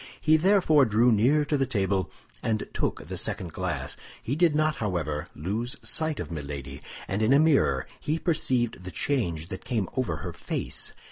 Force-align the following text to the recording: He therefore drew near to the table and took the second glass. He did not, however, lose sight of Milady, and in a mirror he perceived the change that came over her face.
He 0.19 0.35
therefore 0.35 0.85
drew 0.85 1.11
near 1.11 1.45
to 1.45 1.57
the 1.59 1.67
table 1.67 2.09
and 2.41 2.67
took 2.73 3.05
the 3.05 3.19
second 3.19 3.53
glass. 3.53 3.95
He 4.23 4.35
did 4.35 4.55
not, 4.55 4.77
however, 4.77 5.27
lose 5.35 5.75
sight 5.83 6.19
of 6.19 6.31
Milady, 6.31 6.81
and 7.07 7.21
in 7.21 7.31
a 7.33 7.37
mirror 7.39 7.85
he 7.99 8.17
perceived 8.17 8.83
the 8.83 8.89
change 8.89 9.49
that 9.49 9.63
came 9.63 9.87
over 9.95 10.15
her 10.15 10.33
face. 10.33 10.91